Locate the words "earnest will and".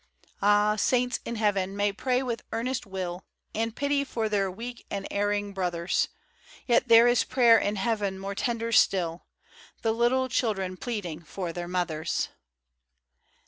2.51-3.75